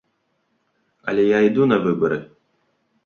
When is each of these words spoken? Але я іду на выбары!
Але 1.13 1.23
я 1.27 1.39
іду 1.49 1.69
на 1.73 1.77
выбары! 1.87 2.19